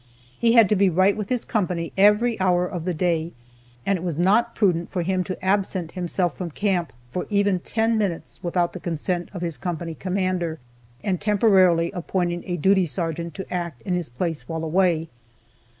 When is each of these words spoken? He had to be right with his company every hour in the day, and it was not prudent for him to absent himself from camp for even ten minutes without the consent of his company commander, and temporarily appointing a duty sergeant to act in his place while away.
He 0.39 0.53
had 0.53 0.67
to 0.69 0.75
be 0.75 0.89
right 0.89 1.15
with 1.15 1.29
his 1.29 1.45
company 1.45 1.93
every 1.95 2.39
hour 2.41 2.67
in 2.67 2.85
the 2.85 2.93
day, 2.95 3.33
and 3.85 3.97
it 3.99 4.03
was 4.03 4.17
not 4.17 4.55
prudent 4.55 4.89
for 4.89 5.03
him 5.03 5.23
to 5.25 5.45
absent 5.45 5.91
himself 5.91 6.35
from 6.35 6.49
camp 6.49 6.91
for 7.11 7.27
even 7.29 7.59
ten 7.59 7.99
minutes 7.99 8.41
without 8.43 8.73
the 8.73 8.79
consent 8.79 9.29
of 9.31 9.43
his 9.43 9.59
company 9.59 9.93
commander, 9.93 10.57
and 11.03 11.21
temporarily 11.21 11.91
appointing 11.91 12.43
a 12.47 12.57
duty 12.57 12.87
sergeant 12.87 13.35
to 13.35 13.53
act 13.53 13.83
in 13.83 13.93
his 13.93 14.09
place 14.09 14.49
while 14.49 14.63
away. 14.63 15.07